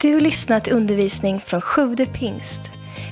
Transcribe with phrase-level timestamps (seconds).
[0.00, 2.60] Du har lyssnat till undervisning från Sjude pingst.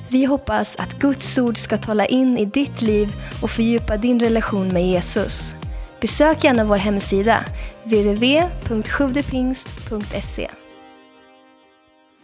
[0.09, 4.67] Vi hoppas att Guds ord ska tala in i ditt liv och fördjupa din relation
[4.67, 5.55] med Jesus.
[6.01, 7.45] Besök gärna vår hemsida,
[7.83, 10.51] www.sjuvdepingst.se.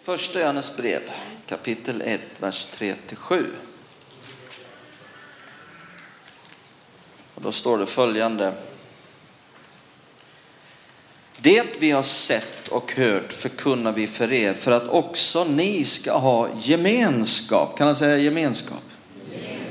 [0.04, 1.02] Första Johannes brev,
[1.46, 3.46] kapitel 1, vers 3-7.
[7.36, 8.54] Och då står det följande.
[11.42, 16.18] Det vi har sett och hört förkunnar vi för er för att också ni ska
[16.18, 17.78] ha gemenskap.
[17.78, 18.84] Kan man säga gemenskap?
[19.32, 19.64] gemenskap?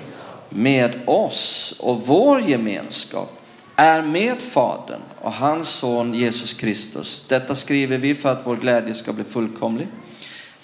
[0.48, 3.40] Med oss och vår gemenskap
[3.76, 7.26] är med Fadern och hans son Jesus Kristus.
[7.28, 9.88] Detta skriver vi för att vår glädje ska bli fullkomlig.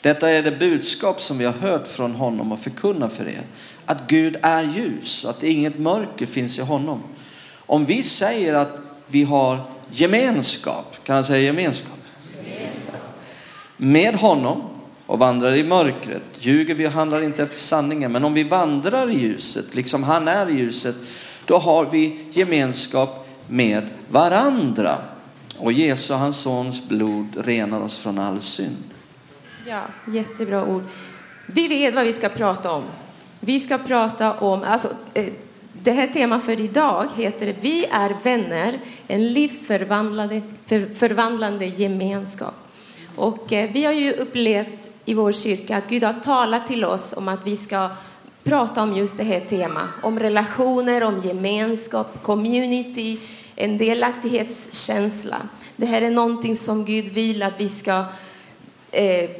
[0.01, 3.43] Detta är det budskap som vi har hört från honom och förkunnar för er.
[3.87, 7.03] Att Gud är ljus och att inget mörker finns i honom.
[7.67, 11.99] Om vi säger att vi har gemenskap, kan jag säga gemenskap?
[12.45, 13.01] gemenskap?
[13.77, 14.63] Med honom
[15.07, 18.13] och vandrar i mörkret ljuger vi och handlar inte efter sanningen.
[18.13, 20.97] Men om vi vandrar i ljuset, liksom han är i ljuset,
[21.45, 24.99] då har vi gemenskap med varandra.
[25.59, 28.85] Och Jesu, hans sons blod, renar oss från all synd.
[29.67, 29.83] Ja,
[30.13, 30.83] jättebra ord.
[31.47, 32.85] Vi vet vad vi ska prata om.
[33.41, 35.29] Vi ska prata om, alltså, eh,
[35.87, 42.55] det här temat för idag heter Vi är vänner, en livsförvandlande för, förvandlande gemenskap.
[43.17, 47.15] Och eh, vi har ju upplevt i vår kyrka att Gud har talat till oss
[47.17, 47.91] om att vi ska
[48.45, 53.19] prata om just det här temat, om relationer, om gemenskap, community,
[53.57, 55.37] en delaktighetskänsla.
[55.77, 58.05] Det här är någonting som Gud vill att vi ska
[58.91, 59.31] eh,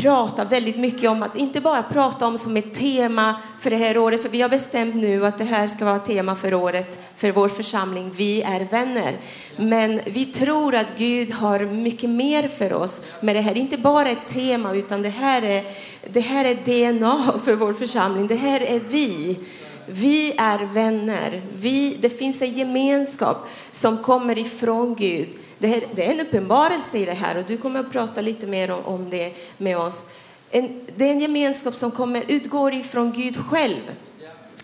[0.00, 3.98] prata väldigt mycket om, att inte bara prata om som ett tema för det här
[3.98, 7.32] året, för vi har bestämt nu att det här ska vara tema för året för
[7.32, 8.10] vår församling.
[8.16, 9.16] Vi är vänner.
[9.56, 13.02] Men vi tror att Gud har mycket mer för oss.
[13.20, 15.64] med det här är inte bara ett tema, utan det här är,
[16.10, 18.26] det här är DNA för vår församling.
[18.26, 19.38] Det här är vi.
[19.86, 21.42] Vi är vänner.
[21.56, 26.98] Vi, det finns en gemenskap som kommer ifrån Gud det, här, det är en uppenbarelse
[26.98, 30.08] i det här och du kommer att prata lite mer om, om det med oss.
[30.50, 33.82] En, det är en gemenskap som kommer, utgår ifrån Gud själv.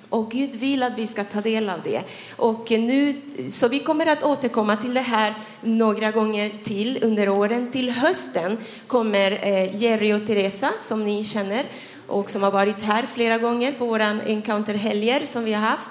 [0.09, 2.03] Och Gud vill att vi ska ta del av det.
[2.37, 7.71] Och nu, så vi kommer att återkomma till det här några gånger till under åren.
[7.71, 11.65] Till hösten kommer eh, Jerry och Teresa, som ni känner
[12.07, 15.91] och som har varit här flera gånger på våra encounterhelger som vi har haft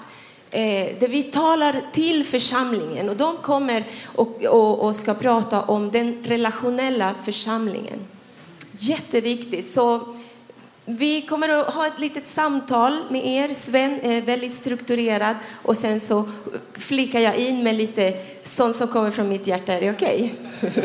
[0.53, 3.83] Eh, där vi talar till församlingen och de kommer
[4.15, 7.99] och, och, och, ska prata om den relationella församlingen.
[8.71, 9.73] Jätteviktigt.
[9.73, 10.13] Så
[10.85, 13.53] vi kommer att ha ett litet samtal med er.
[13.53, 16.29] Sven är väldigt strukturerad och sen så
[16.73, 18.13] flikar jag in med lite
[18.43, 19.73] sånt som kommer från mitt hjärta.
[19.73, 20.35] Är det okej?
[20.61, 20.83] Okay?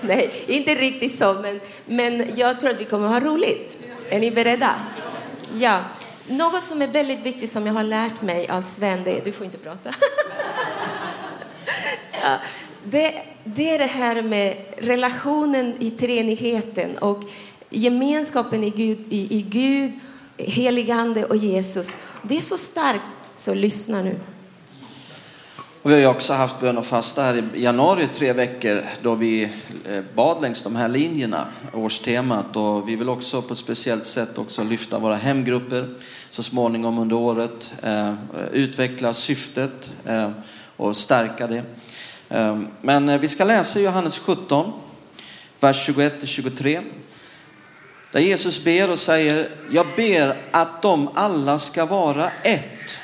[0.00, 3.78] Nej, inte riktigt så, men, men jag tror att vi kommer att ha roligt.
[4.10, 4.74] Är ni beredda?
[5.58, 5.80] Ja.
[6.28, 9.32] Något som är väldigt viktigt som jag har lärt mig av Sven, det är, du
[9.32, 9.90] får inte prata.
[12.22, 12.38] ja,
[12.84, 17.24] det, det är det här med relationen i treenigheten och
[17.70, 19.92] gemenskapen i Gud, i, i Gud,
[20.36, 21.96] heligande och Jesus.
[22.22, 23.04] Det är så starkt,
[23.36, 24.18] så lyssna nu.
[25.82, 29.14] Och vi har ju också haft bön och fasta här i januari tre veckor då
[29.14, 32.56] vi eh, bad längs de här linjerna, årstemat.
[32.56, 35.94] Och vi vill också på ett speciellt sätt också lyfta våra hemgrupper
[36.30, 38.14] så småningom under året, eh,
[38.52, 40.30] utveckla syftet eh,
[40.76, 41.62] och stärka det.
[42.80, 44.72] Men vi ska läsa Johannes 17,
[45.60, 46.82] vers 21-23.
[48.12, 52.98] Där Jesus ber och säger, jag ber att de alla ska vara ett.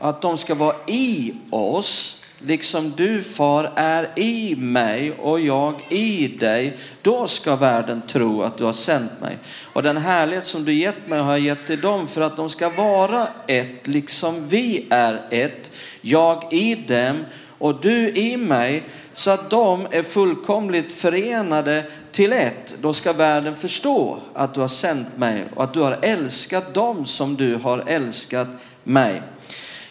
[0.00, 6.28] Att de ska vara i oss liksom du far är i mig och jag i
[6.28, 9.38] dig, då ska världen tro att du har sänt mig.
[9.72, 12.48] Och den härlighet som du gett mig har jag gett till dem för att de
[12.48, 17.24] ska vara ett, liksom vi är ett, jag i dem
[17.58, 18.82] och du i mig,
[19.12, 22.74] så att de är fullkomligt förenade till ett.
[22.80, 27.06] Då ska världen förstå att du har sänt mig och att du har älskat dem
[27.06, 28.48] som du har älskat
[28.84, 29.22] mig.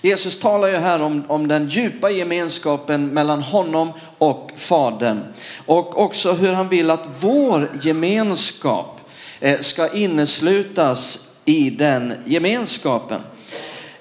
[0.08, 5.24] Jesus talar ju här om, om den djupa gemenskapen mellan honom och Fadern.
[5.66, 9.02] Och också hur han vill att vår gemenskap
[9.40, 13.22] eh, ska inneslutas i den gemenskapen.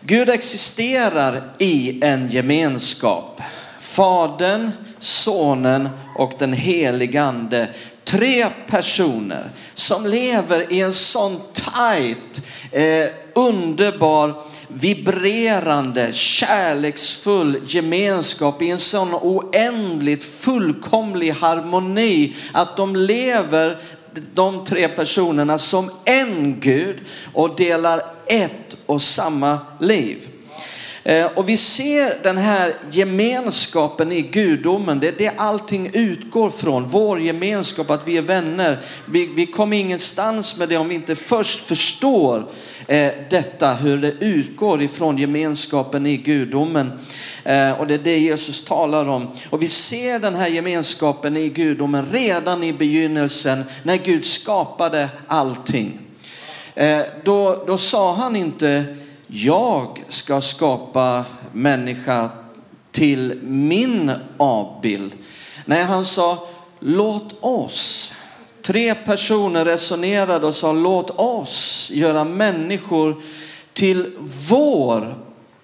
[0.00, 3.40] Gud existerar i en gemenskap.
[3.78, 5.88] Fadern, Sonen
[6.18, 7.68] och den helige Ande.
[8.06, 12.42] Tre personer som lever i en sån tight,
[12.72, 23.78] eh, underbar vibrerande, kärleksfull gemenskap i en sån oändligt fullkomlig harmoni att de lever
[24.34, 26.96] de tre personerna som en Gud
[27.34, 30.28] och delar ett och samma liv.
[31.06, 36.88] Eh, och vi ser den här gemenskapen i gudomen, det är det allting utgår från.
[36.88, 38.78] Vår gemenskap, att vi är vänner.
[39.04, 42.46] Vi, vi kommer ingenstans med det om vi inte först förstår
[42.86, 46.92] eh, detta, hur det utgår ifrån gemenskapen i gudomen.
[47.44, 49.30] Eh, och det är det Jesus talar om.
[49.50, 55.98] Och vi ser den här gemenskapen i gudomen redan i begynnelsen när Gud skapade allting.
[56.74, 58.96] Eh, då, då sa han inte
[59.26, 62.30] jag ska skapa människa
[62.92, 65.14] till min avbild.
[65.64, 66.48] Nej, han sa
[66.80, 68.12] låt oss.
[68.62, 73.22] Tre personer resonerade och sa låt oss göra människor
[73.72, 74.12] till
[74.50, 75.18] vår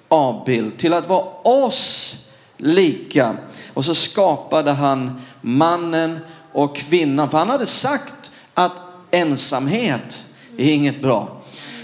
[0.08, 2.16] avbild, till att vara oss
[2.56, 3.36] lika.
[3.74, 6.18] Och så skapade han mannen
[6.52, 7.30] och kvinnan.
[7.30, 8.72] För han hade sagt att
[9.10, 10.24] ensamhet
[10.56, 11.41] är inget bra.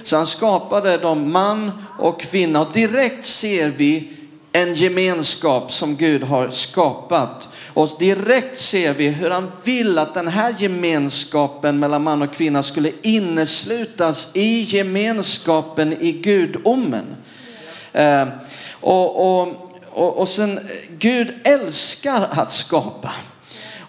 [0.08, 4.10] Så han skapade dem man och kvinna och direkt ser vi
[4.52, 7.48] en gemenskap som Gud har skapat.
[7.74, 12.62] Och direkt ser vi hur han vill att den här gemenskapen mellan man och kvinna
[12.62, 17.16] skulle inneslutas i gemenskapen i gudomen.
[17.92, 18.28] Eh,
[18.80, 19.48] och, och,
[19.90, 20.60] och, och sen,
[20.98, 23.10] Gud älskar att skapa.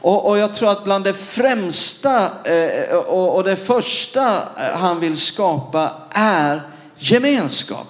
[0.01, 4.99] Och, och, jag tror att bland det främsta eh, och, och, det första eh, han
[4.99, 6.61] vill skapa är
[6.97, 7.87] gemenskap.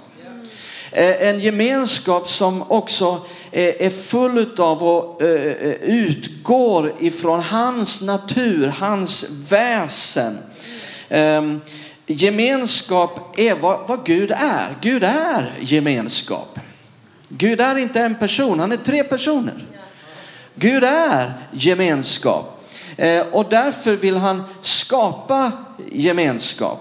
[0.91, 3.21] Eh, en gemenskap som också
[3.51, 10.37] är, är full av och eh, eh, utgår ifrån hans natur, hans väsen.
[11.09, 11.61] Ehm,
[12.07, 14.75] gemenskap är vad, vad Gud är.
[14.81, 16.59] Gud är gemenskap.
[17.27, 19.68] Gud är inte en person, han är tre personer.
[20.59, 22.65] Gud är gemenskap.
[22.97, 25.51] Eh, och därför vill han skapa
[25.91, 26.79] gemenskap.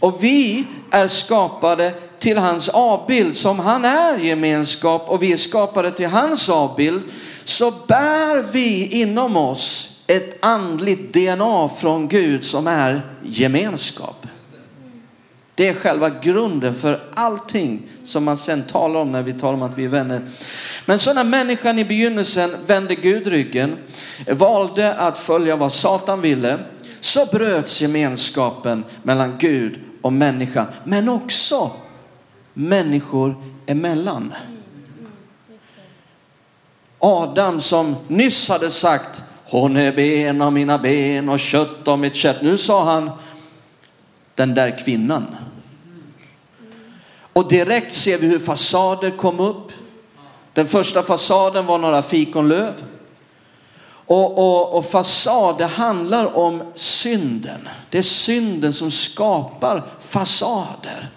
[0.00, 3.36] Och vi är skapade till hans avbild.
[3.36, 7.02] Som han är gemenskap och vi är skapade till hans avbild
[7.44, 14.26] så bär vi inom oss ett andligt DNA från Gud som är gemenskap.
[15.60, 19.62] Det är själva grunden för allting som man sen talar om när vi talar om
[19.62, 20.22] att vi är vänner.
[20.86, 23.76] Men så när människan i begynnelsen vände Gud ryggen,
[24.26, 26.58] valde att följa vad Satan ville,
[27.00, 30.66] så bröts gemenskapen mellan Gud och människan.
[30.84, 31.70] Men också
[32.54, 33.34] människor
[33.66, 34.34] emellan.
[36.98, 42.14] Adam som nyss hade sagt, hon är ben av mina ben och kött av mitt
[42.14, 42.42] kött.
[42.42, 43.10] Nu sa han,
[44.34, 45.36] den där kvinnan.
[47.40, 49.72] Och direkt ser vi hur fasader kom upp.
[50.54, 52.72] Den första fasaden var några fikonlöv.
[53.86, 57.68] Och, och, och fasad, det handlar om synden.
[57.90, 61.08] Det är synden som skapar fasader.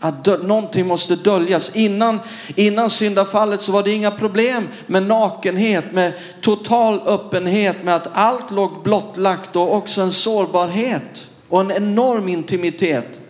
[0.00, 1.76] Att dö, någonting måste döljas.
[1.76, 2.20] Innan,
[2.56, 8.50] innan syndafallet så var det inga problem med nakenhet, med total öppenhet, med att allt
[8.50, 13.20] låg blottlagt och också en sårbarhet och en enorm intimitet.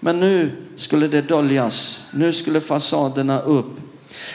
[0.00, 2.02] Men nu skulle det döljas.
[2.10, 3.80] Nu skulle fasaderna upp.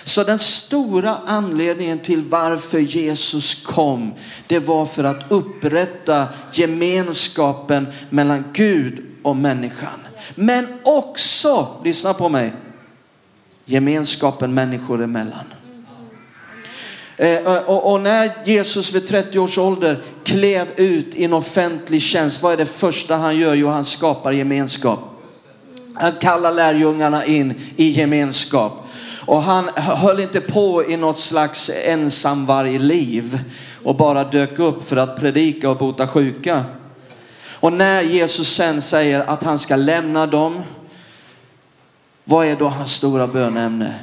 [0.04, 4.14] Så den stora anledningen till varför Jesus kom,
[4.48, 10.00] det var för att upprätta gemenskapen mellan Gud och människan.
[10.36, 12.54] Men också, lyssna på mig,
[13.66, 15.46] gemenskapen människor emellan.
[17.18, 22.54] Eh, och, när Jesus vid 30 års ålder klev ut i en offentlig tjänst, vad
[22.54, 23.54] är det första han gör?
[23.54, 25.15] Jo, han skapar gemenskap.
[25.96, 28.88] Han kallar lärjungarna in i gemenskap.
[29.26, 33.40] Och han höll inte på i något slags ensamvargliv
[33.84, 36.64] och bara dök upp för att predika och bota sjuka.
[37.60, 40.62] Och när Jesus sen säger att han ska lämna dem,
[42.24, 43.94] vad är då hans stora bönämne?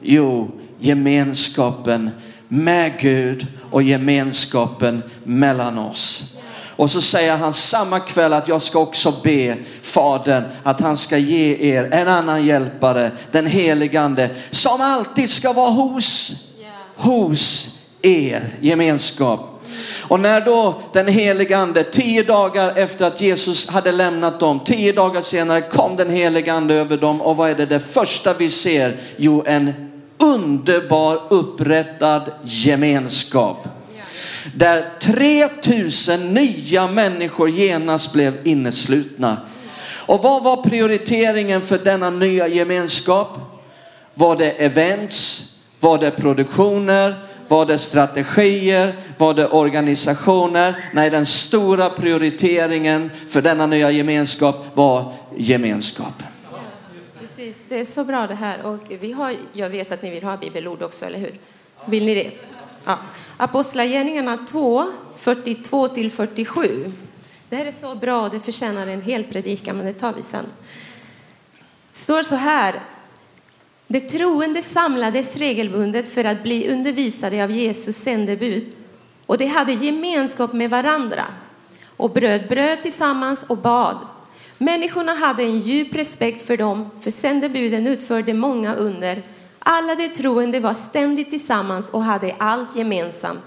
[0.00, 2.10] Jo, gemenskapen
[2.48, 6.34] med Gud och gemenskapen mellan oss.
[6.76, 11.18] Och så säger han samma kväll att jag ska också be Fadern att han ska
[11.18, 16.32] ge er en annan hjälpare, den heligande, som alltid ska vara hos,
[16.96, 17.68] hos
[18.02, 19.48] er gemenskap.
[20.08, 24.92] Och när då den helige ande, tio dagar efter att Jesus hade lämnat dem, tio
[24.92, 28.50] dagar senare kom den helige ande över dem och vad är det det första vi
[28.50, 28.96] ser?
[29.16, 29.72] Jo, en
[30.18, 33.68] underbar upprättad gemenskap.
[34.54, 39.36] Där 3000 nya människor genast blev inneslutna.
[40.06, 43.38] Och vad var prioriteringen för denna nya gemenskap?
[44.14, 45.48] Var det events?
[45.80, 47.14] Var det produktioner?
[47.48, 48.96] Var det strategier?
[49.18, 50.84] Var det organisationer?
[50.92, 56.22] Nej, den stora prioriteringen för denna nya gemenskap var gemenskap.
[57.20, 58.66] Precis, det är så bra det här.
[58.66, 61.32] Och vi har, jag vet att ni vill ha bibelord också, eller hur?
[61.86, 62.30] Vill ni det?
[62.84, 62.98] Ja.
[63.36, 64.86] Apostlagärningarna 2,
[65.16, 66.92] 42 till 47.
[67.48, 70.46] Det här är så bra, det förtjänar en hel predikan, men det tar vi sen.
[71.92, 72.80] Det står så här.
[73.86, 78.76] De troende samlades regelbundet för att bli undervisade av Jesus sändebud
[79.26, 81.24] och de hade gemenskap med varandra
[81.96, 83.98] och bröt bröd tillsammans och bad.
[84.58, 89.22] Människorna hade en djup respekt för dem, för sändebuden utförde många under.
[89.64, 93.42] Alla de troende var ständigt tillsammans och hade allt gemensamt.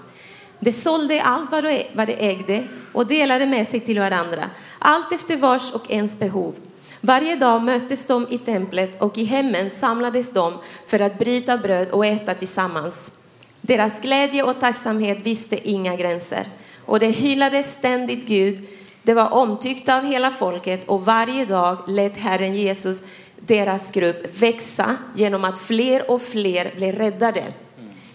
[0.60, 1.50] De sålde allt
[1.94, 6.54] vad de ägde och delade med sig till varandra, allt efter vars och ens behov.
[7.00, 10.52] Varje dag möttes de i templet och i hemmen samlades de
[10.86, 13.12] för att bryta bröd och äta tillsammans.
[13.60, 16.46] Deras glädje och tacksamhet visste inga gränser
[16.86, 18.68] och de hyllade ständigt Gud.
[19.02, 23.02] De var omtyckta av hela folket och varje dag lät Herren Jesus
[23.40, 27.44] deras grupp växa genom att fler och fler blir räddade.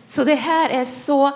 [0.06, 1.32] Så det här är så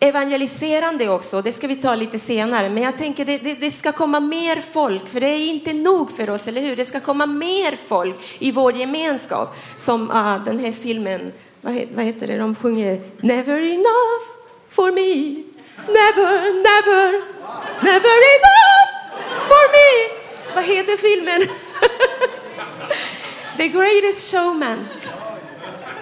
[0.00, 2.68] evangeliserande också, det ska vi ta lite senare.
[2.68, 6.10] Men jag tänker det, det, det, ska komma mer folk, för det är inte nog
[6.10, 6.76] för oss, eller hur?
[6.76, 9.56] Det ska komma mer folk i vår gemenskap.
[9.78, 14.24] Som uh, den här filmen, vad, he, vad heter det, de sjunger Never enough
[14.68, 15.42] for me,
[15.86, 17.12] never, never,
[17.82, 18.90] never enough
[19.48, 20.18] for me.
[20.54, 21.67] Vad heter filmen?
[23.58, 24.78] The greatest showman.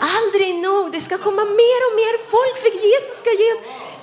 [0.01, 0.93] Aldrig nog.
[0.93, 3.97] Det ska komma mer och mer folk för Jesus ska ge oss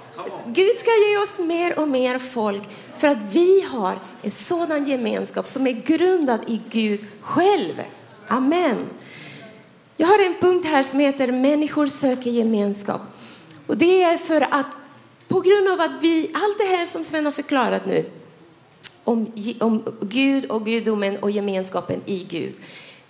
[0.48, 2.63] Gud ska ge oss mer och mer folk
[2.95, 7.81] för att vi har en sådan gemenskap som är grundad i Gud själv.
[8.27, 8.77] Amen.
[9.98, 13.01] Jag har en punkt här som heter människor söker gemenskap.
[13.67, 14.77] Och det är för att
[15.27, 18.05] på grund av att vi, allt det här som Sven har förklarat nu
[19.03, 22.53] om, om Gud och gudomen och gemenskapen i Gud.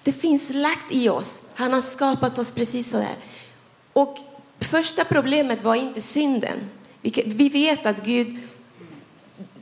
[0.03, 1.43] Det finns lagt i oss.
[1.55, 3.15] Han har skapat oss precis så där.
[3.93, 4.17] Och
[4.59, 6.59] första problemet var inte synden.
[7.25, 8.39] Vi vet att Gud,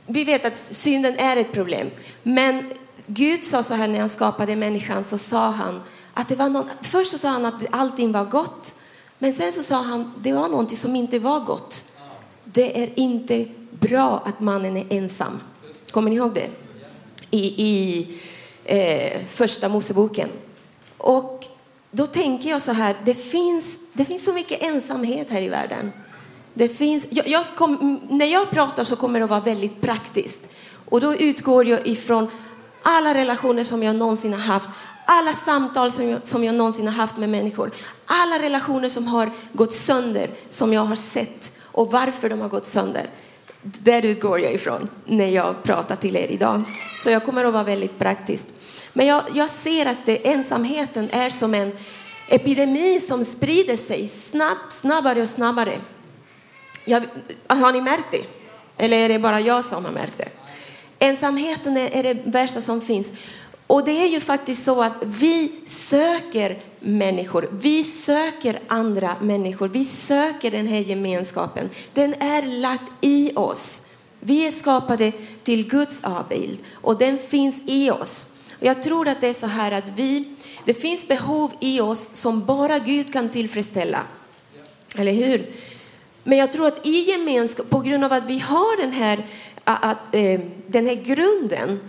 [0.06, 1.90] vi vet att synden är ett problem.
[2.22, 2.64] Men
[3.06, 5.80] Gud sa så här när han skapade människan så sa han
[6.14, 8.74] att det var något, först så sa han att allting var gott.
[9.18, 11.92] Men sen så sa han det var någonting som inte var gott.
[12.44, 15.40] Det är inte bra att mannen är ensam.
[15.90, 16.50] Kommer ni ihåg det?
[17.30, 18.06] I, i
[18.64, 20.28] eh, första Moseboken.
[20.98, 21.44] Och
[21.90, 25.92] då tänker jag så här, det finns, det finns så mycket ensamhet här i världen.
[26.54, 30.48] Det finns, jag, jag kom, när jag pratar så kommer det att vara väldigt praktiskt.
[30.88, 32.28] Och då utgår jag ifrån
[32.82, 34.70] alla relationer som jag någonsin har haft,
[35.06, 37.70] alla samtal som jag, som jag någonsin har haft med människor,
[38.06, 42.64] alla relationer som har gått sönder, som jag har sett och varför de har gått
[42.64, 43.06] sönder.
[43.62, 46.62] Där utgår jag ifrån när jag pratar till er idag.
[46.96, 48.44] Så jag kommer att vara väldigt praktisk.
[48.92, 51.72] Men jag, jag ser att det, ensamheten är som en
[52.28, 55.72] epidemi som sprider sig snabbt, snabbare och snabbare.
[56.84, 57.02] Jag,
[57.46, 58.24] har ni märkt det?
[58.76, 60.28] Eller är det bara jag som har märkt det?
[60.98, 63.12] Ensamheten är, är det värsta som finns.
[63.72, 67.48] Och det är ju faktiskt så att vi söker människor.
[67.52, 69.68] Vi söker andra människor.
[69.68, 71.70] Vi söker den här gemenskapen.
[71.92, 73.82] Den är lagt i oss.
[74.20, 75.12] Vi är skapade
[75.42, 78.26] till Guds avbild och den finns i oss.
[78.60, 80.24] Jag tror att det är så här att vi,
[80.64, 84.02] det finns behov i oss som bara Gud kan tillfredsställa.
[84.96, 85.46] Eller hur?
[86.24, 89.26] Men jag tror att i gemenskap, på grund av att vi har den här,
[89.64, 91.80] att, eh, den här grunden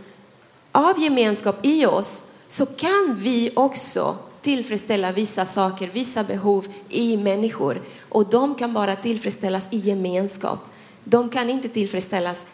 [0.74, 7.82] av gemenskap i oss så kan vi också tillfredsställa vissa saker, vissa behov i människor.
[8.10, 10.60] Och de kan bara tillfredsställas i gemenskap.
[11.04, 12.46] De kan inte tillfredsställas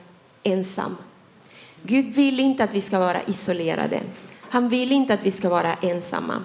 [0.44, 0.98] ensam.
[1.84, 4.02] Gud vill inte att vi ska vara isolerade.
[4.42, 6.44] Han vill inte att vi ska vara ensamma.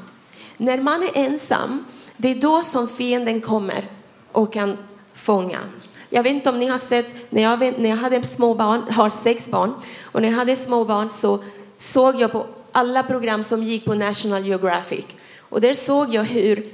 [0.56, 1.84] När man är ensam,
[2.16, 3.90] det är då som fienden kommer
[4.32, 4.78] och kan
[5.14, 5.60] fånga.
[6.08, 9.10] Jag vet inte om ni har sett, när jag, när jag hade små barn, har
[9.10, 11.42] sex barn, och när jag hade små barn så
[11.84, 15.04] såg jag på alla program som gick på National Geographic.
[15.38, 16.66] Och där såg jag hur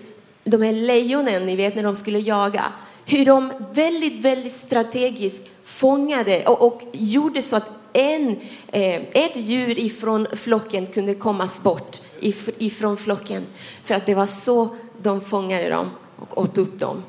[0.44, 2.64] de här lejonen, ni vet när de skulle jaga,
[3.04, 8.36] hur de väldigt, väldigt strategiskt fångade och, och gjorde så att en,
[8.68, 11.96] eh, ett djur ifrån flocken kunde kommas bort
[12.58, 13.46] ifrån flocken.
[13.82, 14.68] För att det var så
[15.02, 17.02] de fångade dem och åt upp dem.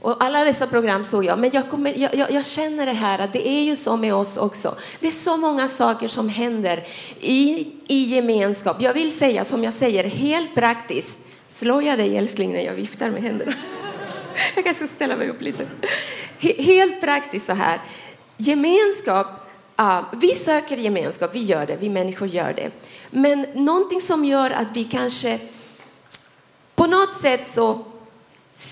[0.00, 3.18] Och alla dessa program såg jag, men jag, kommer, jag, jag, jag, känner det här
[3.18, 4.76] att det är ju så med oss också.
[5.00, 6.84] Det är så många saker som händer
[7.20, 8.82] i, i gemenskap.
[8.82, 11.18] Jag vill säga som jag säger, helt praktiskt.
[11.48, 13.52] Slår jag dig älskling när jag viftar med händerna?
[14.54, 15.68] Jag kanske ställer mig upp lite.
[16.58, 17.80] Helt praktiskt så här.
[18.36, 19.26] Gemenskap
[19.80, 22.70] Uh, vi söker gemenskap, vi gör det, vi människor gör det.
[23.10, 25.38] Men någonting som gör att vi kanske
[26.76, 27.84] på något sätt så,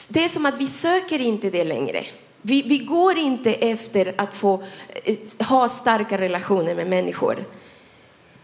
[0.09, 2.05] det är som att vi söker inte det längre.
[2.43, 4.63] Vi, vi går inte efter att få
[5.05, 7.45] eh, ha starka relationer med människor.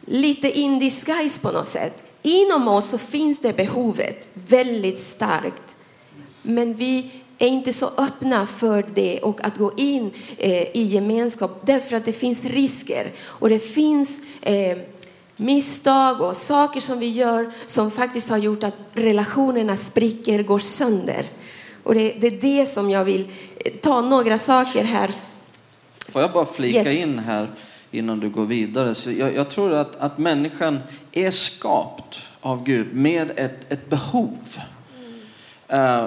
[0.01, 2.05] Lite in disguise på något sätt.
[2.23, 5.77] Inom oss så finns det behovet väldigt starkt.
[6.43, 11.67] Men vi är inte så öppna för det och att gå in eh, i gemenskap
[11.67, 14.79] därför att det finns risker och det finns eh,
[15.37, 21.27] misstag och saker som vi gör som faktiskt har gjort att relationerna spricker, går sönder.
[21.85, 23.29] Och det, det är det som jag vill
[23.65, 25.15] eh, ta några saker här.
[26.09, 27.07] Får jag bara flika Yes.
[27.07, 27.51] in här
[27.91, 28.95] innan du går vidare?
[28.95, 30.79] Så jag, jag tror att, att människan
[31.13, 34.39] är skapt av Gud med ett, ett behov
[35.69, 36.05] eh,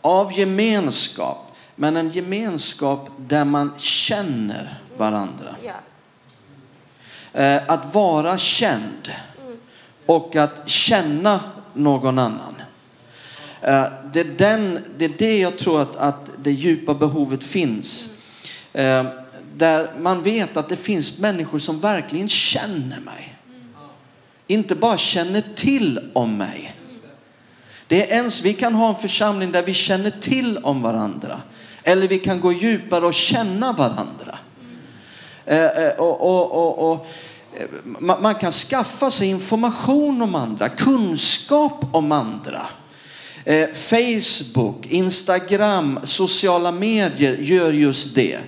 [0.00, 1.52] av gemenskap.
[1.76, 5.48] Men en gemenskap där man känner varandra.
[5.64, 5.70] Eh,
[7.36, 9.12] Eh, att vara känd
[10.06, 11.40] och att känna
[11.74, 12.54] någon annan.
[13.60, 18.10] Eh, det, är den, det är det jag tror att, att det djupa behovet finns.
[18.72, 19.06] Eh,
[19.56, 23.34] där man vet att det finns människor som verkligen känner mig.
[24.46, 26.74] Inte bara känner till om mig.
[27.86, 31.40] Det är ens, vi kan ha en församling där vi känner till om varandra.
[31.82, 34.38] Eller vi kan gå djupare och känna varandra.
[35.46, 37.06] Eh, eh, och, och, och, och,
[37.56, 42.62] eh, man, kan skaffa sig information om andra, kunskap om andra.
[43.72, 48.38] Facebook, Instagram, sociala medier gör just det.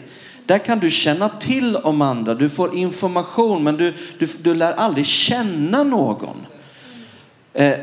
[0.46, 4.72] Där kan du känna till om andra, du får information men du, du, du lär
[4.72, 6.46] aldrig känna någon.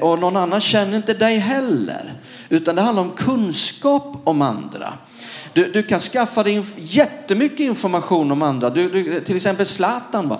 [0.01, 2.13] Och någon annan känner inte dig heller.
[2.49, 4.93] Utan det handlar om kunskap om andra.
[5.55, 8.69] Du, du kan skaffa dig inf- jättemycket information om andra.
[8.69, 10.29] Du, du, till exempel Zlatan.
[10.29, 10.39] Va?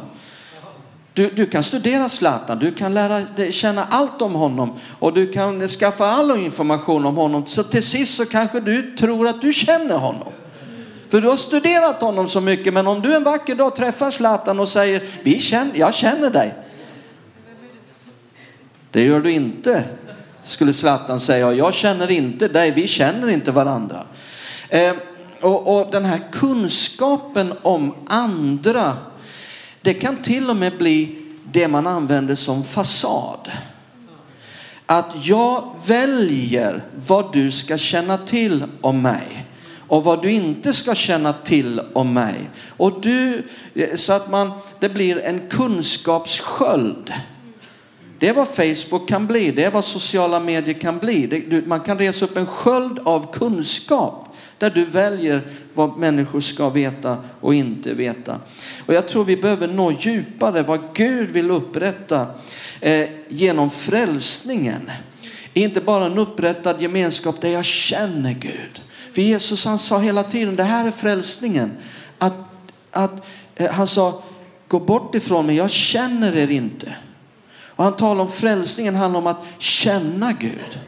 [1.14, 5.32] Du, du kan studera Zlatan, du kan lära dig känna allt om honom och du
[5.32, 7.46] kan skaffa all information om honom.
[7.48, 10.34] Så till sist så kanske du tror att du känner honom.
[11.10, 14.60] För du har studerat honom så mycket, men om du en vacker dag träffar Zlatan
[14.60, 16.56] och säger, Vi känner, jag känner dig.
[18.92, 19.84] Det gör du inte,
[20.42, 21.54] skulle Zlatan säga.
[21.54, 24.04] Jag känner inte dig, vi känner inte varandra.
[24.70, 24.96] Ehm,
[25.42, 28.98] och, och den här kunskapen om andra,
[29.82, 31.16] det kan till och med bli
[31.52, 33.52] det man använder som fasad.
[34.86, 39.46] Att jag väljer vad du ska känna till om mig
[39.88, 42.50] och vad du inte ska känna till om mig.
[42.70, 47.14] Och du, eh, så att man, det blir en kunskapssköld.
[48.20, 51.28] Det är vad Facebook kan bli, det är vad sociala medier kan bli.
[51.28, 54.25] Det, man kan resa upp en sköld av kunskap
[54.58, 55.42] där du väljer
[55.74, 58.40] vad människor ska veta och inte veta.
[58.86, 62.28] Och jag tror vi behöver nå djupare vad Gud vill upprätta
[62.82, 64.92] eh, genom frälsningen.
[65.54, 68.82] Inte bara en upprättad gemenskap där jag känner Gud.
[69.12, 71.72] För Jesus han sa hela tiden, det här är frälsningen.
[72.18, 72.34] Att,
[72.92, 74.24] att, eh, han sa,
[74.68, 76.96] gå bort ifrån mig, jag känner er inte.
[77.76, 80.80] Och han talar om frälsningen handlar om att känna Gud.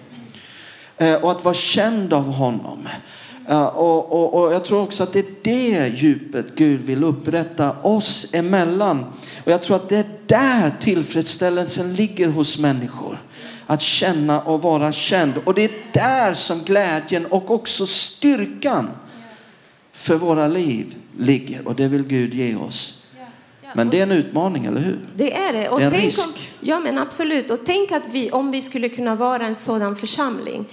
[0.97, 2.87] Eh, och att vara känd av honom.
[3.55, 8.27] Och, och, och jag tror också att det är det djupet Gud vill upprätta oss
[8.33, 9.03] emellan.
[9.45, 13.23] Och jag tror att det är där tillfredsställelsen ligger hos människor.
[13.65, 15.33] Att känna och vara känd.
[15.45, 18.89] Och det är där som glädjen och också styrkan
[19.93, 21.67] för våra liv ligger.
[21.67, 23.03] Och det vill Gud ge oss.
[23.75, 24.99] Men det är en utmaning, eller hur?
[25.15, 25.69] Det är det.
[25.69, 26.27] Och Det är en risk.
[26.27, 27.51] Om, ja, men absolut.
[27.51, 30.65] Och tänk att vi, om vi skulle kunna vara en sådan församling.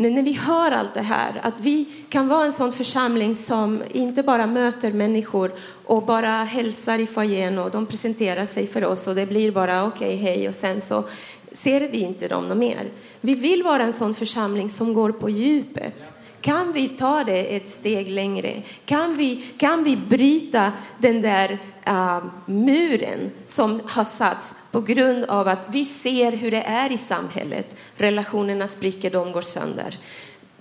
[0.00, 3.82] När, när vi hör allt det här, att vi kan vara en sån församling som
[3.92, 5.52] inte bara möter människor
[5.86, 9.84] och bara hälsar i foajén och de presenterar sig för oss och det blir bara
[9.84, 11.04] okej, hej och sen så
[11.52, 12.90] ser vi inte dem något mer.
[13.20, 16.12] Vi vill vara en sån församling som går på djupet.
[16.40, 18.62] Kan vi ta det ett steg längre?
[18.84, 25.48] Kan vi, kan vi bryta den där uh, muren som har satts på grund av
[25.48, 27.76] att vi ser hur det är i samhället?
[27.96, 29.98] Relationerna spricker, de går sönder.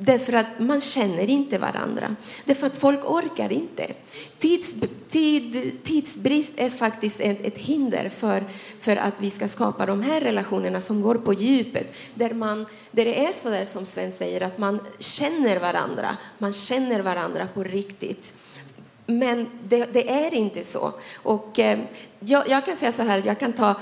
[0.01, 2.15] Därför att man känner inte varandra.
[2.45, 3.93] Därför att folk orkar inte.
[4.37, 4.73] Tids,
[5.07, 8.43] tid, tidsbrist är faktiskt ett, ett hinder för,
[8.79, 11.93] för att vi ska skapa de här relationerna som går på djupet.
[12.13, 16.17] Där, man, där det är så där som Sven säger, att man känner varandra.
[16.37, 18.33] Man känner varandra på riktigt.
[19.05, 20.93] Men det, det är inte så.
[21.23, 21.79] Och, eh,
[22.19, 23.75] jag, jag kan säga så här, jag kan ta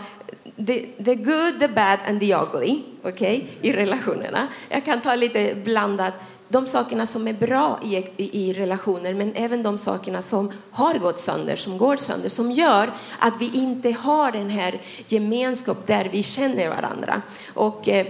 [0.58, 4.48] the, the good, the bad and the ugly okay, i relationerna.
[4.70, 6.14] Jag kan ta lite blandat.
[6.50, 10.94] De sakerna som är bra i, i, i, relationer men även de sakerna som har
[10.94, 16.10] gått sönder, som går sönder, som gör att vi inte har den här gemenskap där
[16.12, 17.22] vi känner varandra.
[17.54, 18.08] Och, eh,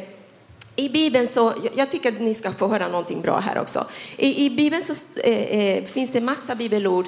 [0.76, 3.86] i Bibeln så, jag tycker att ni ska få höra någonting bra här också.
[4.18, 7.08] I, i Bibeln så eh, eh finns det massa bibelord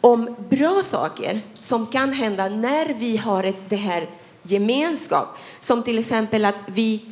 [0.00, 4.08] om bra saker som kan hända när vi har ett, det här
[4.42, 5.38] gemenskap.
[5.60, 7.04] Som till exempel att vi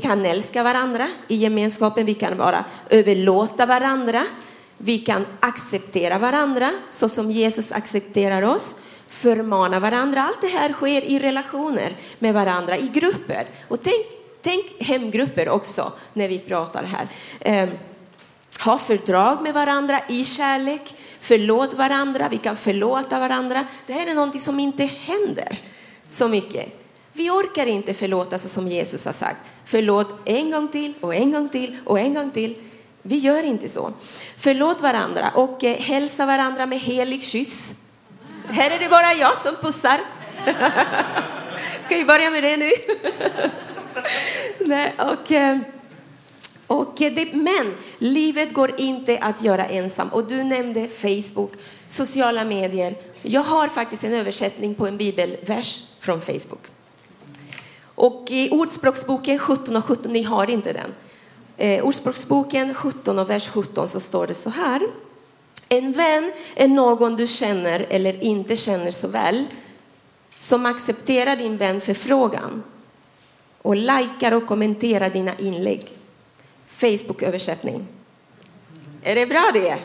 [0.00, 4.22] kan älska varandra i gemenskapen, vi kan bara överlåta varandra,
[4.78, 8.76] vi kan acceptera varandra så som Jesus accepterar oss,
[9.08, 10.22] förmana varandra.
[10.22, 13.46] Allt det här sker i relationer med varandra, i grupper.
[13.68, 14.06] Och tänk,
[14.42, 17.08] tänk hemgrupper också när vi pratar här.
[17.40, 17.68] Eh,
[18.64, 23.66] ha fördrag med varandra i kärlek, förlåt varandra, vi kan förlåta varandra.
[23.86, 25.58] Det här är någonting som inte händer
[26.12, 26.68] så mycket.
[27.12, 29.40] Vi orkar inte förlåta så som Jesus har sagt.
[29.64, 32.54] Förlåt en gång till och en gång till och en gång till.
[33.02, 33.92] Vi gör inte så.
[34.36, 37.74] Förlåt varandra och eh, hälsa varandra med helig kyss.
[38.48, 40.00] Här är det bara jag som pussar.
[41.84, 42.70] Ska vi börja med det nu?
[44.66, 45.58] Nej, och, eh,
[46.66, 50.08] och det, men livet går inte att göra ensam.
[50.08, 51.52] Och du nämnde Facebook,
[51.86, 53.11] sociala medier.
[53.22, 56.66] Jag har faktiskt en översättning på en bibelvers från Facebook.
[57.94, 60.94] Och i Ordspråksboken 17 och 17, ni har inte den.
[61.56, 64.82] Eh, Ordspråksboken 17 och vers 17 så står det så här.
[65.68, 69.46] En vän är någon du känner eller inte känner så väl
[70.38, 72.62] som accepterar din vän förfrågan
[73.62, 75.86] och likar och kommenterar dina inlägg.
[76.66, 77.86] Facebook-översättning.
[79.02, 79.78] Är det bra det?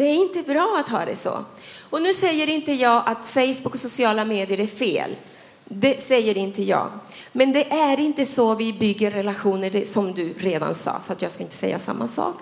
[0.00, 1.44] Det är inte bra att ha det så.
[1.90, 5.16] Och nu säger inte jag att Facebook och sociala medier är fel.
[5.64, 6.90] Det säger inte jag.
[7.32, 11.32] Men det är inte så vi bygger relationer som du redan sa, så att jag
[11.32, 12.34] ska inte säga samma sak.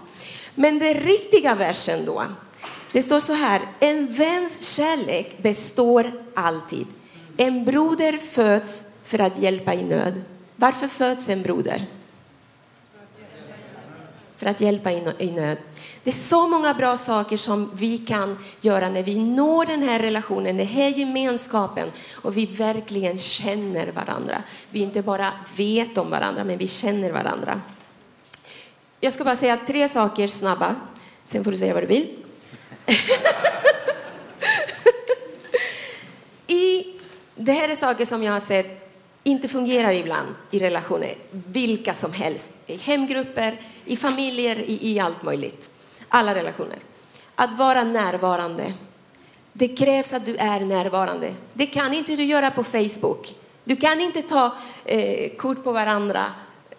[0.54, 2.22] Men den riktiga versen då,
[2.92, 6.86] det står så här, en väns kärlek består alltid.
[7.36, 10.22] En broder föds för att hjälpa i nöd.
[10.56, 11.86] Varför föds en broder?
[14.36, 15.58] För att hjälpa i nöd.
[16.08, 19.98] Det är så många bra saker som vi kan göra när vi når den här
[19.98, 24.42] relationen, den här gemenskapen och vi verkligen känner varandra.
[24.70, 27.60] Vi inte bara vet om varandra, men vi känner varandra.
[29.00, 30.76] Jag ska bara säga tre saker snabba,
[31.24, 32.08] sen får du säga vad du vill.
[36.46, 36.84] I,
[37.36, 38.90] det här är saker som jag har sett
[39.24, 45.22] inte fungerar ibland i relationer, vilka som helst, i hemgrupper, i familjer, i, i allt
[45.22, 45.70] möjligt.
[46.08, 46.78] Alla relationer.
[47.34, 48.74] Att vara närvarande.
[49.52, 51.34] Det krävs att du är närvarande.
[51.54, 53.34] Det kan inte du göra på Facebook.
[53.64, 56.24] Du kan inte ta eh, kort på varandra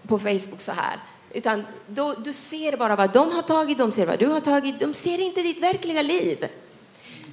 [0.08, 1.00] på Facebook så här.
[1.32, 4.80] Utan då, du ser bara vad de har tagit, de ser vad du har tagit.
[4.80, 6.46] De ser inte ditt verkliga liv.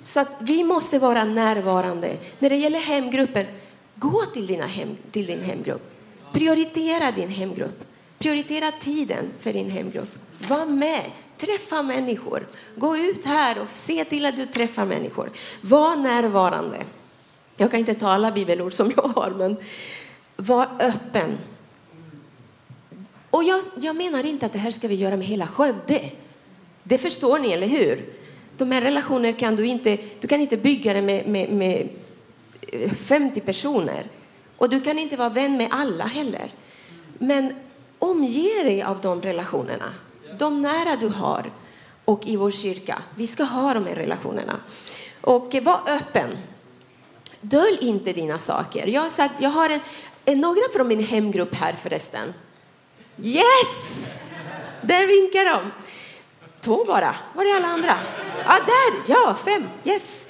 [0.03, 2.17] Så att vi måste vara närvarande.
[2.39, 3.47] När det gäller hemgruppen,
[3.95, 5.93] gå till, dina hem, till din hemgrupp.
[6.33, 7.85] Prioritera din hemgrupp.
[8.19, 10.09] Prioritera tiden för din hemgrupp.
[10.49, 11.05] Var med.
[11.37, 12.47] Träffa människor.
[12.77, 15.31] Gå ut här och se till att du träffar människor.
[15.61, 16.77] Var närvarande.
[17.57, 19.57] Jag kan inte ta alla bibelord som jag har, men
[20.37, 21.39] var öppen.
[23.31, 26.11] Och jag, jag menar inte att det här ska vi göra med hela Skövde.
[26.83, 28.13] Det förstår ni, eller hur?
[28.57, 31.89] De här relationer kan du inte, du kan inte bygga det med, med, med
[32.73, 34.07] eh, 50 personer.
[34.57, 36.51] Och du kan inte vara vän med alla heller.
[37.19, 37.55] Men
[37.99, 39.93] omge dig av de relationerna
[40.39, 41.53] de nära du har
[42.05, 43.03] och i vår kyrka.
[43.15, 44.61] Vi ska ha de här relationerna.
[45.21, 46.39] Och eh, var öppen.
[47.41, 48.87] Dölj inte dina saker.
[48.87, 49.81] Jag har, sagt, jag har en,
[50.25, 52.35] en, några från min hemgrupp här förresten.
[53.23, 54.21] Yes!
[54.83, 55.71] Där vinkar de.
[56.61, 57.17] Två bara.
[57.35, 57.99] Var är alla andra?
[58.45, 59.15] Ja, där!
[59.15, 59.69] Ja, fem.
[59.85, 60.27] Yes!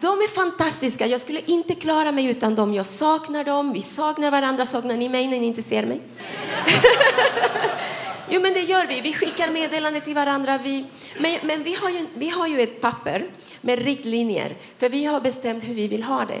[0.00, 1.06] De är fantastiska.
[1.06, 2.74] Jag skulle inte klara mig utan dem.
[2.74, 3.72] Jag saknar dem.
[3.72, 4.66] Vi saknar varandra.
[4.66, 6.02] Saknar ni mig när ni inte ser mig?
[8.30, 9.00] Jo, men det gör vi.
[9.00, 10.58] Vi skickar meddelanden till varandra.
[10.58, 10.84] Vi,
[11.18, 13.26] men men vi, har ju, vi har ju ett papper
[13.60, 16.40] med riktlinjer, för vi har bestämt hur vi vill ha det.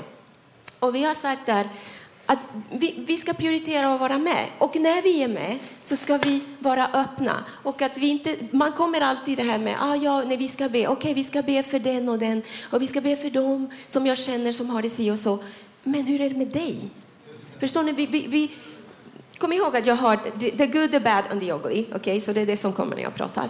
[0.78, 1.68] Och vi har sagt där
[2.26, 2.38] att
[2.70, 4.46] vi, vi, ska prioritera att vara med.
[4.58, 7.44] Och när vi är med så ska vi vara öppna.
[7.62, 10.68] Och att vi inte, man kommer alltid det här med, ah, ja, nej, vi ska
[10.68, 13.30] be, okej okay, vi ska be för den och den och vi ska be för
[13.30, 15.38] dem som jag känner som har det si och så.
[15.82, 16.90] Men hur är det med dig?
[17.60, 17.92] Förstår ni?
[17.92, 18.50] Vi, vi, vi,
[19.38, 20.16] Kom ihåg att jag har
[20.56, 21.84] the good, the bad and the ugly.
[21.94, 22.20] Okay?
[22.20, 23.48] Så det är det som kommer när jag pratar.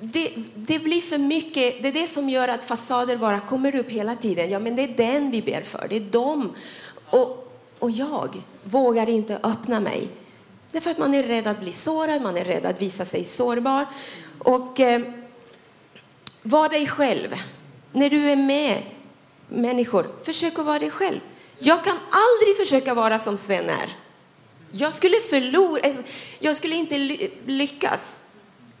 [0.00, 3.90] det, det blir för mycket, det är det som gör att fasader bara kommer upp
[3.90, 4.50] hela tiden.
[4.50, 6.52] Ja, men det är den vi ber för, det är dem.
[7.10, 10.08] Och, och jag vågar inte öppna mig.
[10.70, 13.04] Det är för att man är rädd att bli sårad, man är rädd att visa
[13.04, 13.86] sig sårbar.
[14.38, 15.02] Och eh,
[16.42, 17.34] var dig själv.
[17.92, 18.82] När du är med
[19.48, 21.20] människor, försök att vara dig själv.
[21.58, 23.96] Jag kan aldrig försöka vara som Sven är.
[24.72, 26.02] Jag skulle förlora, alltså,
[26.38, 26.98] jag skulle inte
[27.46, 28.22] lyckas.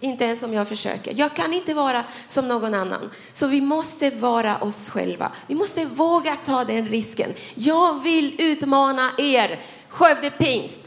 [0.00, 1.14] Inte ens om jag försöker.
[1.16, 3.10] Jag kan inte vara som någon annan.
[3.32, 5.32] Så vi måste vara oss själva.
[5.46, 7.34] Vi måste våga ta den risken.
[7.54, 10.78] Jag vill utmana er, Skövde Pingst.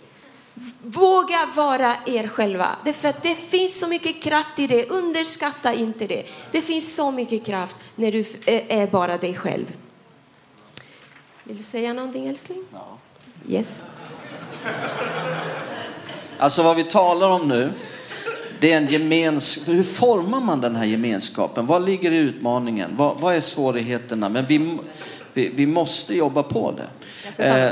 [0.82, 2.76] Våga vara er själva.
[2.86, 4.89] Därför att det finns så mycket kraft i det.
[4.89, 6.26] Underskatta inte det.
[6.52, 8.24] Det finns så mycket kraft när du
[8.68, 9.78] är bara dig själv.
[11.44, 12.63] Vill du säga någonting älskling?
[12.72, 12.98] Ja.
[13.48, 13.84] Yes.
[16.38, 17.71] Alltså vad vi talar om nu,
[18.60, 19.67] det är en gemenskap.
[19.67, 21.65] Hur formar man den här gemenskapen?
[21.65, 22.91] Vad ligger i utmaningen?
[22.97, 24.30] Vad, vad är svårigheterna?
[24.30, 24.78] Men vi,
[25.34, 27.43] vi, vi måste jobba på det.
[27.43, 27.71] Eh,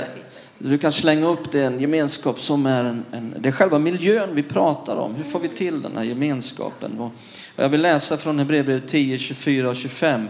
[0.57, 4.35] du kan slänga upp det, en gemenskap som är en, en, det är själva miljön
[4.35, 5.15] vi pratar om.
[5.15, 6.99] Hur får vi till den här gemenskapen?
[6.99, 7.11] Och
[7.55, 10.27] jag vill läsa från Hebreerbrevet 10, 24 och 25.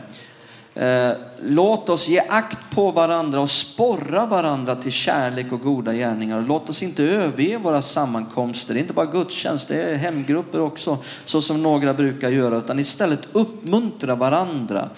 [0.75, 6.45] Eh, låt oss ge akt på varandra och sporra varandra till kärlek och goda gärningar.
[6.47, 8.73] Låt oss inte överge våra sammankomster.
[8.73, 12.79] Det är inte bara gudstjänst, det är hemgrupper också, så som några brukar göra, utan
[12.79, 14.89] istället uppmuntra varandra.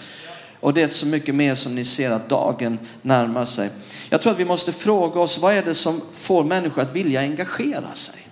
[0.59, 3.69] Och det är så mycket mer som ni ser att dagen närmar sig.
[4.09, 7.19] Jag tror att vi måste fråga oss, vad är det som får människor att vilja
[7.19, 8.24] engagera sig?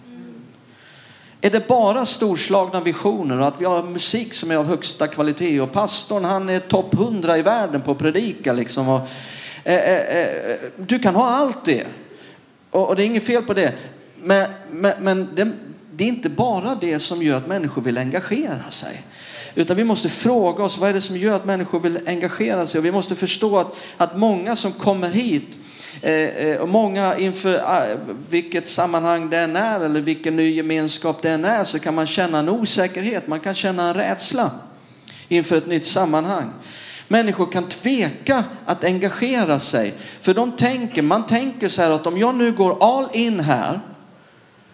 [1.45, 5.62] Är det bara storslagna visioner och att vi har musik som är av högsta kvalitet
[5.62, 8.89] och pastorn han är topp 100 i världen på att predika liksom.
[8.89, 9.08] Och,
[9.63, 11.86] eh, eh, eh, du kan ha allt det
[12.71, 13.73] och, och, det är inget fel på det.
[14.15, 15.51] Men, men, men det,
[15.95, 19.01] det är inte bara det som gör att människor vill engagera sig.
[19.56, 22.79] Utan vi måste fråga oss vad är det som gör att människor vill engagera sig.
[22.79, 25.58] Och vi måste förstå att, att många som kommer hit eh,
[26.06, 27.98] Eh, eh, och många inför ah,
[28.30, 32.06] vilket sammanhang det än är eller vilken ny gemenskap det än är så kan man
[32.06, 34.52] känna en osäkerhet, man kan känna en rädsla
[35.28, 36.52] inför ett nytt sammanhang.
[37.08, 42.18] Människor kan tveka att engagera sig för de tänker, man tänker så här att om
[42.18, 43.80] jag nu går all in här,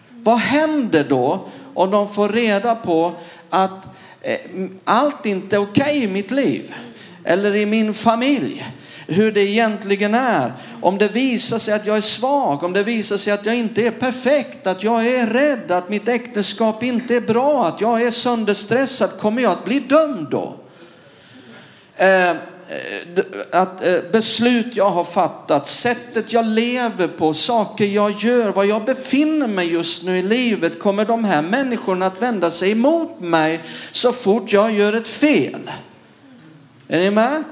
[0.08, 3.12] vad händer då om de får reda på
[3.50, 3.88] att
[4.20, 4.38] eh,
[4.84, 6.74] allt inte är okej okay i mitt liv
[7.24, 8.66] eller i min familj?
[9.10, 10.52] Hur det egentligen är.
[10.80, 13.86] Om det visar sig att jag är svag, om det visar sig att jag inte
[13.86, 18.10] är perfekt, att jag är rädd, att mitt äktenskap inte är bra, att jag är
[18.10, 20.56] sönderstressad, kommer jag att bli dömd då?
[21.96, 22.36] Eh, eh
[23.50, 28.84] att eh, beslut jag har fattat, sättet jag lever på, saker jag gör, var jag
[28.84, 33.60] befinner mig just nu i livet, kommer de här människorna att vända sig emot mig
[33.92, 35.70] så fort jag gör ett fel?
[36.88, 37.44] Är ni med?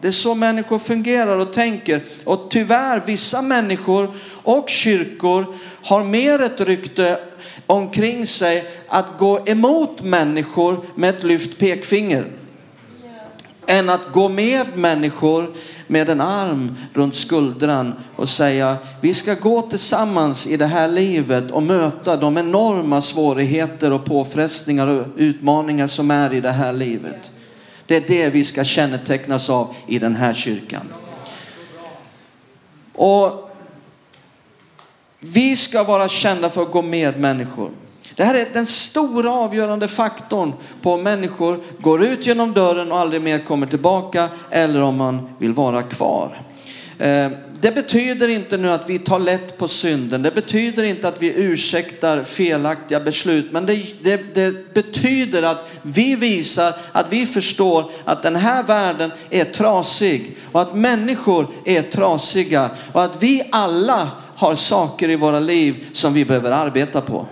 [0.00, 2.04] Det är så människor fungerar och tänker.
[2.24, 5.46] Och tyvärr, vissa människor och kyrkor
[5.82, 7.18] har mer ett rykte
[7.66, 12.26] omkring sig att gå emot människor med ett lyft pekfinger.
[13.66, 15.54] Än att gå med människor
[15.86, 21.50] med en arm runt skuldran och säga vi ska gå tillsammans i det här livet
[21.50, 27.32] och möta de enorma svårigheter och påfrestningar och utmaningar som är i det här livet.
[27.88, 30.92] Det är det vi ska kännetecknas av i den här kyrkan.
[32.94, 33.50] Och
[35.20, 37.70] vi ska vara kända för att gå med människor.
[38.14, 42.98] Det här är den stora avgörande faktorn på om människor går ut genom dörren och
[42.98, 46.40] aldrig mer kommer tillbaka eller om man vill vara kvar.
[46.98, 50.22] Eh, det betyder inte nu att vi tar lätt på synden.
[50.22, 53.52] Det betyder inte att vi ursäktar felaktiga beslut.
[53.52, 59.10] Men det, det, det, betyder att vi visar att vi förstår att den här världen
[59.30, 65.40] är trasig och att människor är trasiga och att vi alla har saker i våra
[65.40, 67.26] liv som vi behöver arbeta på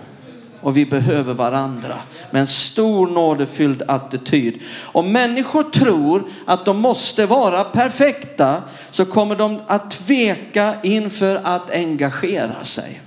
[0.61, 1.95] och vi behöver varandra
[2.31, 4.61] med en stor nådefylld attityd.
[4.83, 11.71] Om människor tror att de måste vara perfekta så kommer de att tveka inför att
[11.71, 13.01] engagera sig.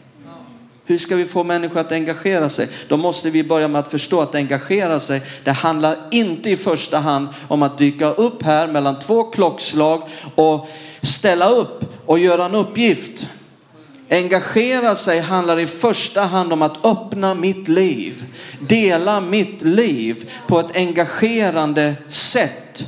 [0.91, 2.69] Hur ska vi få människor att engagera sig?
[2.89, 6.99] Då måste vi börja med att förstå att engagera sig, det handlar inte i första
[6.99, 10.03] hand om att dyka upp här mellan två klockslag
[10.35, 10.69] och
[11.01, 13.27] ställa upp och göra en uppgift.
[14.11, 18.25] Engagera sig handlar i första hand om att öppna mitt liv,
[18.61, 22.87] dela mitt liv på ett engagerande sätt.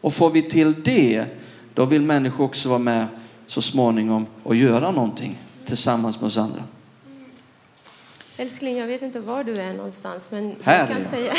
[0.00, 1.24] Och får vi till det,
[1.74, 3.06] då vill människor också vara med
[3.46, 6.62] så småningom och göra någonting tillsammans med oss andra.
[8.42, 11.10] Älskling, jag vet inte var du är någonstans, men Här jag kan är jag.
[11.10, 11.32] säga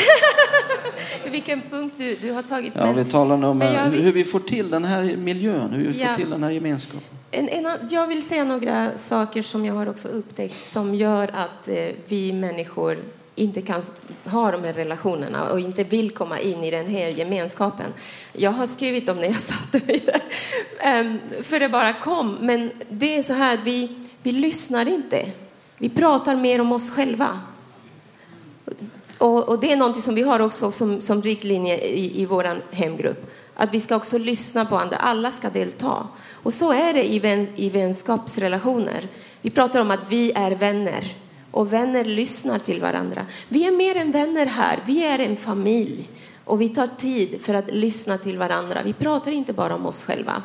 [1.32, 2.74] vilken punkt du, du har tagit.
[2.76, 5.94] Ja, men, vi talar om jag hur, vi får till den här miljön, hur vi
[5.94, 6.16] får Ja.
[6.16, 7.02] till den här gemenskapen.
[7.32, 11.68] En, en, jag vill säga några saker som jag har också upptäckt som gör att
[11.68, 11.76] eh,
[12.08, 12.98] vi människor
[13.36, 13.84] inte kan
[14.26, 17.94] ha de här relationerna och inte vill komma in i den här gemenskapen.
[18.34, 20.22] Jag har skrivit om när jag satte mig där,
[20.80, 22.38] Ehm, för det bara kom.
[22.42, 23.92] Men det är så här, att vi,
[24.24, 25.26] vi lyssnar inte.
[25.84, 27.40] Vi pratar mer om oss själva.
[29.18, 32.76] Och, och det är något som vi har också som, som riktlinje i, i vår
[32.76, 33.32] hemgrupp.
[33.56, 34.98] Att vi ska också lyssna på andra.
[34.98, 36.08] Alla ska delta.
[36.32, 39.08] Och så är det i, vän, i vänskapsrelationer.
[39.42, 41.06] Vi pratar om att vi är vänner.
[41.52, 43.26] Och vänner lyssnar till varandra.
[43.48, 44.80] Vi är mer än vänner här.
[44.86, 46.10] Vi är en familj.
[46.46, 48.82] Och vi tar tid för att lyssna till varandra.
[48.86, 50.44] Vi pratar inte bara om oss själva.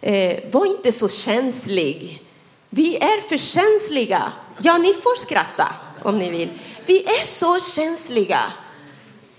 [0.00, 2.22] Eh, var inte så känslig.
[2.70, 4.32] Vi är för känsliga.
[4.58, 5.68] Ja, ni får skratta
[6.02, 6.50] om ni vill.
[6.86, 8.38] Vi är så känsliga.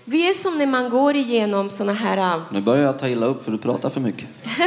[0.04, 2.16] Vi är som när man går igenom såna här...
[2.36, 4.28] äh, Nu börjar jag ta illa upp för du pratar för mycket.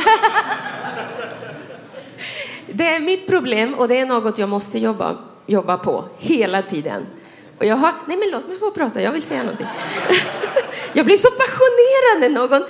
[2.68, 7.06] Det är mitt problem och det är något jag måste jobba, jobba på hela tiden.
[7.60, 7.92] Och jag har...
[8.08, 9.02] Nej, men låt mig få prata.
[9.02, 9.68] Jag vill säga någonting.
[10.94, 12.66] Jag blir så passionerad när någon...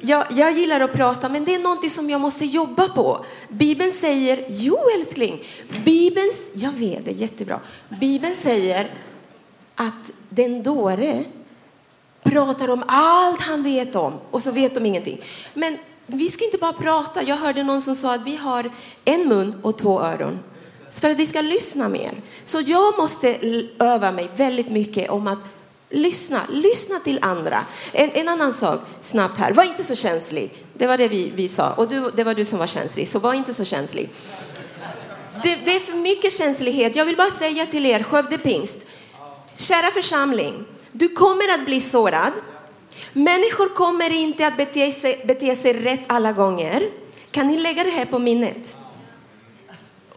[0.00, 3.24] Jag, jag gillar att prata, men det är någonting som jag måste jobba på.
[3.48, 5.42] Bibeln säger, jo älskling,
[5.84, 7.60] Bibeln, jag vet det jättebra.
[8.00, 8.90] Bibeln säger
[9.74, 11.24] att den dåre
[12.22, 15.20] pratar om allt han vet om och så vet de ingenting.
[15.54, 17.22] Men vi ska inte bara prata.
[17.22, 18.70] Jag hörde någon som sa att vi har
[19.04, 20.38] en mun och två öron.
[20.88, 22.12] Så för att vi ska lyssna mer.
[22.44, 23.36] Så jag måste
[23.78, 25.38] öva mig väldigt mycket om att
[25.90, 26.40] lyssna.
[26.50, 27.64] Lyssna till andra.
[27.92, 29.52] En, en annan sak snabbt här.
[29.52, 30.64] Var inte så känslig.
[30.72, 31.72] Det var det vi, vi sa.
[31.72, 33.08] Och du, det var du som var känslig.
[33.08, 34.10] Så var inte så känslig.
[35.42, 36.96] Det, det är för mycket känslighet.
[36.96, 38.76] Jag vill bara säga till er, Skövde Pingst.
[39.54, 42.32] Kära församling, du kommer att bli sårad.
[43.12, 46.82] Människor kommer inte att bete sig, bete sig rätt alla gånger.
[47.30, 48.78] Kan ni lägga det här på minnet?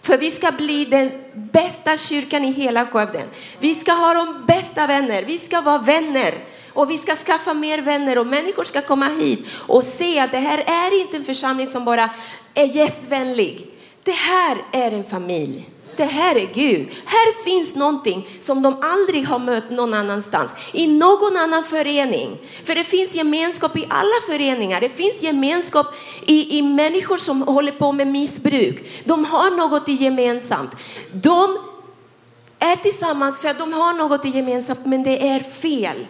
[0.01, 3.23] För vi ska bli den bästa kyrkan i hela Skövde.
[3.59, 5.23] Vi ska ha de bästa vänner.
[5.23, 6.33] Vi ska vara vänner.
[6.73, 10.37] Och vi ska skaffa mer vänner och människor ska komma hit och se att det
[10.37, 12.09] här är inte en församling som bara
[12.53, 13.67] är gästvänlig.
[14.03, 15.69] Det här är en familj.
[15.97, 16.89] Det här är Gud.
[17.05, 20.51] Här finns någonting som de aldrig har mött någon annanstans.
[20.73, 22.37] I någon annan förening.
[22.63, 24.81] För det finns gemenskap i alla föreningar.
[24.81, 25.87] Det finns gemenskap
[26.25, 29.03] i, i människor som håller på med missbruk.
[29.05, 30.75] De har något gemensamt.
[31.11, 31.57] De
[32.59, 36.07] är tillsammans för att de har något gemensamt men det är fel.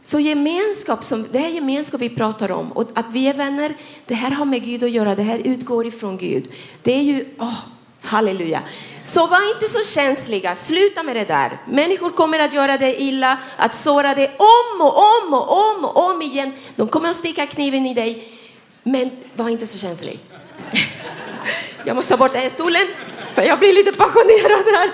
[0.00, 3.74] Så gemenskap, som, det här är gemenskap vi pratar om och att vi är vänner,
[4.06, 6.50] det här har med Gud att göra, det här utgår ifrån Gud.
[6.82, 7.58] Det är ju, oh,
[8.06, 8.62] halleluja.
[9.02, 11.58] Så var inte så känsliga, sluta med det där.
[11.66, 16.10] Människor kommer att göra dig illa, att såra dig om och om och om och
[16.10, 16.52] om igen.
[16.76, 18.28] De kommer att sticka kniven i dig,
[18.82, 20.18] men var inte så känslig.
[21.84, 22.86] Jag måste ta bort den här stolen,
[23.34, 24.90] för jag blir lite passionerad här.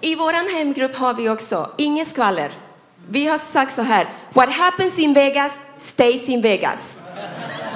[0.00, 2.50] I vår hemgrupp har vi också inget skvaller.
[3.10, 6.98] Vi har sagt så här, what happens in Vegas stays in Vegas.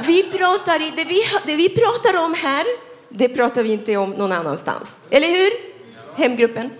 [0.06, 2.66] Vi pratar det, vi, det vi pratar om här,
[3.12, 5.00] det pratar vi inte om någon annanstans.
[5.10, 5.50] Eller hur?
[6.22, 6.70] Hemgruppen.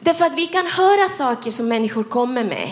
[0.00, 2.70] Därför att vi kan höra saker som människor kommer med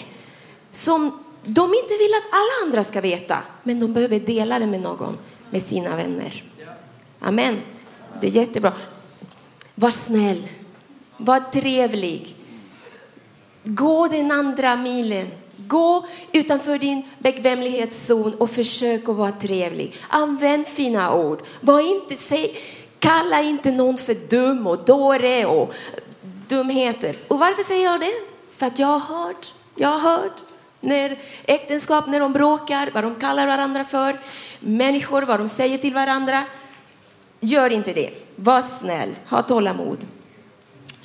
[0.71, 4.81] som de inte vill att alla andra ska veta, men de behöver dela det med
[4.81, 5.19] någon,
[5.51, 6.45] med sina vänner.
[7.21, 7.57] Amen.
[8.21, 8.73] Det är jättebra.
[9.75, 10.49] Var snäll.
[11.17, 12.37] Var trevlig.
[13.65, 15.31] Gå den andra milen.
[15.73, 19.97] Gå utanför din bekvämlighetszon och försök att vara trevlig.
[20.09, 21.43] Använd fina ord.
[21.61, 22.57] Var inte, säg,
[22.99, 25.75] kalla inte någon för dum och dåre och
[26.49, 27.17] dumheter.
[27.29, 28.13] Och varför säger jag det?
[28.51, 30.37] För att jag har hört, jag har hört
[30.81, 34.17] när äktenskap, när de bråkar, vad de kallar varandra för,
[34.61, 36.43] människor, vad de säger till varandra.
[37.41, 38.11] Gör inte det.
[38.37, 40.07] Var snäll, ha tålamod.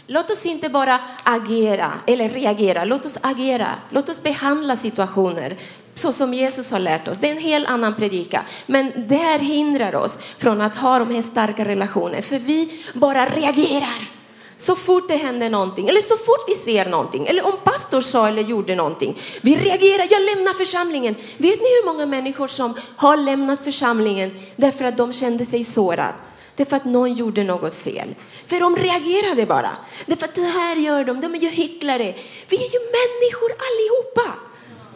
[0.09, 2.85] Låt oss inte bara agera eller reagera.
[2.85, 3.67] Låt oss agera.
[3.89, 5.57] Låt oss behandla situationer
[5.95, 7.17] så som Jesus har lärt oss.
[7.17, 8.43] Det är en helt annan predika.
[8.65, 12.21] Men det här hindrar oss från att ha de här starka relationerna.
[12.21, 14.17] För vi bara reagerar.
[14.57, 18.27] Så fort det händer någonting, eller så fort vi ser någonting, eller om pastor sa
[18.27, 19.17] eller gjorde någonting.
[19.41, 21.15] Vi reagerar, jag lämnar församlingen.
[21.37, 26.13] Vet ni hur många människor som har lämnat församlingen därför att de kände sig sårade?
[26.57, 28.15] Därför att någon gjorde något fel.
[28.45, 29.71] För de reagerade bara.
[30.05, 32.13] Därför att det här gör de, de är ju hycklare.
[32.49, 34.39] Vi är ju människor allihopa.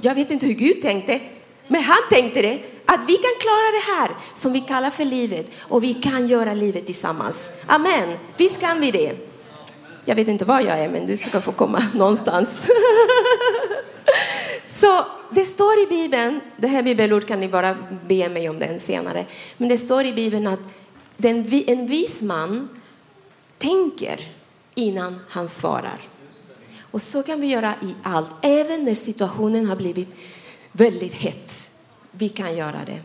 [0.01, 1.20] Jag vet inte hur Gud tänkte,
[1.68, 2.59] men han tänkte det.
[2.86, 6.53] Att vi kan klara det här som vi kallar för livet och vi kan göra
[6.53, 7.51] livet tillsammans.
[7.68, 8.09] Amen.
[8.38, 9.16] Visst kan vi det.
[10.05, 12.68] Jag vet inte var jag är, men du ska få komma någonstans.
[14.66, 17.76] Så det står i Bibeln, det här bibelordet kan ni bara
[18.07, 19.26] be mig om den senare,
[19.57, 20.59] men det står i Bibeln att
[21.22, 22.69] den, en vis man
[23.57, 24.19] tänker
[24.76, 26.01] innan han svarar.
[26.91, 30.15] Och så kan vi göra i allt, även när situationen har blivit
[30.72, 31.72] väldigt hett.
[32.11, 32.99] Vi kan göra det.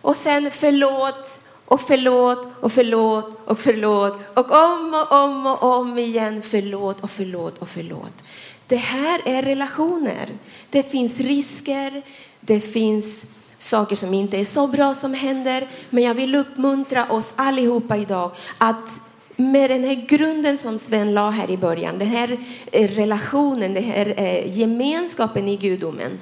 [0.00, 5.98] Och sen förlåt och förlåt och förlåt och förlåt och om och om och om
[5.98, 8.24] igen förlåt och förlåt och förlåt.
[8.66, 10.28] Det här är relationer.
[10.70, 12.02] Det finns risker,
[12.40, 13.26] det finns
[13.58, 15.66] saker som inte är så bra som händer.
[15.90, 19.00] Men jag vill uppmuntra oss allihopa idag att
[19.36, 22.38] med den här grunden som Sven la här i början, den här
[22.72, 26.18] eh, relationen, den här eh, gemenskapen i gudomen.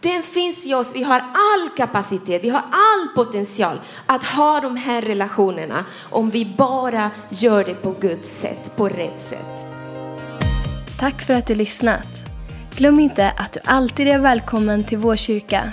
[0.00, 0.94] Den finns i oss.
[0.94, 6.54] Vi har all kapacitet, vi har all potential att ha de här relationerna om vi
[6.58, 9.66] bara gör det på Guds sätt, på rätt sätt.
[10.98, 12.24] Tack för att du lyssnat.
[12.76, 15.72] Glöm inte att du alltid är välkommen till vår kyrka.